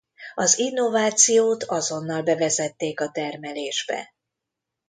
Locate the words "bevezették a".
2.21-3.09